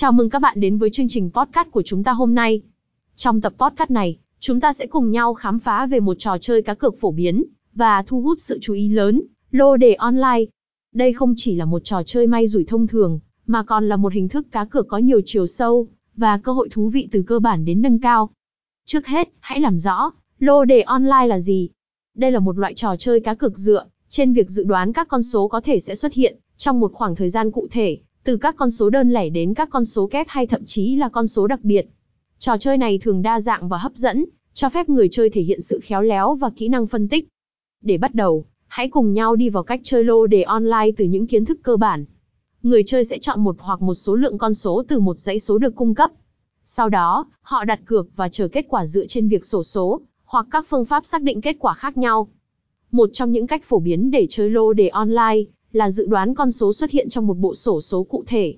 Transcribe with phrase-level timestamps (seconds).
[0.00, 2.62] Chào mừng các bạn đến với chương trình podcast của chúng ta hôm nay.
[3.16, 6.62] Trong tập podcast này, chúng ta sẽ cùng nhau khám phá về một trò chơi
[6.62, 10.44] cá cược phổ biến và thu hút sự chú ý lớn, lô đề online.
[10.94, 14.12] Đây không chỉ là một trò chơi may rủi thông thường, mà còn là một
[14.12, 17.38] hình thức cá cược có nhiều chiều sâu và cơ hội thú vị từ cơ
[17.38, 18.30] bản đến nâng cao.
[18.86, 21.68] Trước hết, hãy làm rõ, lô đề online là gì?
[22.16, 25.22] Đây là một loại trò chơi cá cược dựa trên việc dự đoán các con
[25.22, 28.56] số có thể sẽ xuất hiện trong một khoảng thời gian cụ thể, từ các
[28.56, 31.46] con số đơn lẻ đến các con số kép hay thậm chí là con số
[31.46, 31.86] đặc biệt.
[32.38, 35.60] Trò chơi này thường đa dạng và hấp dẫn, cho phép người chơi thể hiện
[35.60, 37.28] sự khéo léo và kỹ năng phân tích.
[37.82, 41.26] Để bắt đầu, hãy cùng nhau đi vào cách chơi lô đề online từ những
[41.26, 42.04] kiến thức cơ bản.
[42.62, 45.58] Người chơi sẽ chọn một hoặc một số lượng con số từ một dãy số
[45.58, 46.10] được cung cấp.
[46.64, 50.46] Sau đó, họ đặt cược và chờ kết quả dựa trên việc sổ số, hoặc
[50.50, 52.28] các phương pháp xác định kết quả khác nhau.
[52.90, 55.42] Một trong những cách phổ biến để chơi lô đề online
[55.72, 58.54] là dự đoán con số xuất hiện trong một bộ sổ số cụ thể.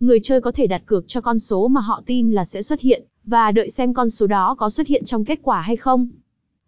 [0.00, 2.80] Người chơi có thể đặt cược cho con số mà họ tin là sẽ xuất
[2.80, 6.08] hiện, và đợi xem con số đó có xuất hiện trong kết quả hay không.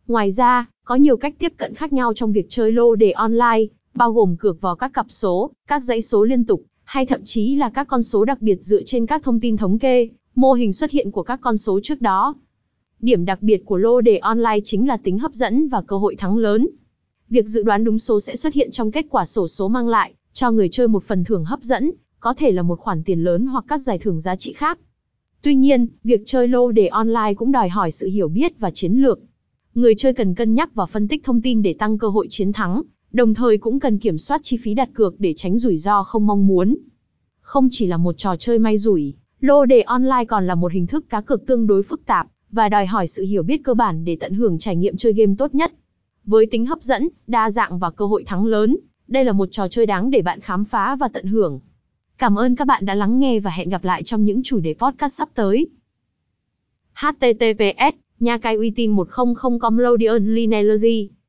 [0.06, 3.61] Ngoài ra, có nhiều cách tiếp cận khác nhau trong việc chơi lô đề online,
[3.95, 7.56] bao gồm cược vào các cặp số, các dãy số liên tục, hay thậm chí
[7.56, 10.72] là các con số đặc biệt dựa trên các thông tin thống kê, mô hình
[10.72, 12.34] xuất hiện của các con số trước đó.
[13.00, 16.17] Điểm đặc biệt của lô đề online chính là tính hấp dẫn và cơ hội
[16.17, 16.69] thắng lớn.
[17.31, 20.14] Việc dự đoán đúng số sẽ xuất hiện trong kết quả sổ số mang lại
[20.33, 23.47] cho người chơi một phần thưởng hấp dẫn, có thể là một khoản tiền lớn
[23.47, 24.78] hoặc các giải thưởng giá trị khác.
[25.42, 28.92] Tuy nhiên, việc chơi lô đề online cũng đòi hỏi sự hiểu biết và chiến
[28.92, 29.20] lược.
[29.75, 32.53] Người chơi cần cân nhắc và phân tích thông tin để tăng cơ hội chiến
[32.53, 36.03] thắng, đồng thời cũng cần kiểm soát chi phí đặt cược để tránh rủi ro
[36.03, 36.77] không mong muốn.
[37.41, 40.87] Không chỉ là một trò chơi may rủi, lô đề online còn là một hình
[40.87, 44.05] thức cá cược tương đối phức tạp và đòi hỏi sự hiểu biết cơ bản
[44.05, 45.72] để tận hưởng trải nghiệm chơi game tốt nhất.
[46.31, 48.77] Với tính hấp dẫn, đa dạng và cơ hội thắng lớn,
[49.09, 51.61] đây là một trò chơi đáng để bạn khám phá và tận hưởng.
[52.19, 54.75] Cảm ơn các bạn đã lắng nghe và hẹn gặp lại trong những chủ đề
[54.75, 55.67] podcast sắp tới.
[56.95, 61.11] https nha cái uy tín 100 com Lodion Lineology